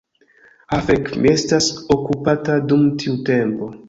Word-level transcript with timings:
Ha 0.71 0.77
fek' 0.87 1.11
mi 1.25 1.29
estas 1.33 1.67
okupata 1.97 2.57
dum 2.73 2.87
tiu 3.05 3.15
tempo 3.29 3.69